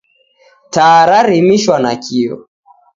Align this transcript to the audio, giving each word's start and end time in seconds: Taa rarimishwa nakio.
Taa 0.73 0.99
rarimishwa 1.09 1.75
nakio. 1.83 2.35